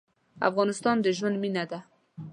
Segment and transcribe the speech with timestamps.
[0.49, 1.79] افغانستان د ژوند مېنه ده.